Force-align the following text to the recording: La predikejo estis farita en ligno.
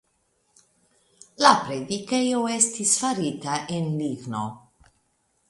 La 1.45 1.51
predikejo 1.65 2.41
estis 2.55 2.95
farita 3.03 3.61
en 3.77 3.93
ligno. 4.01 4.43